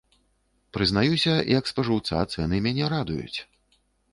[0.77, 3.39] Прызнаюся, як спажыўца цэны мяне радуюць.